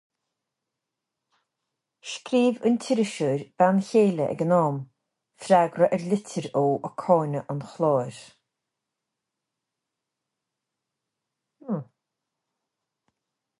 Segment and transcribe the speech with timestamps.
[2.11, 4.79] Scríobh an t-iriseoir bean chéile ag an am,
[5.43, 8.17] freagra ar litir ó ag cáineadh an chláir.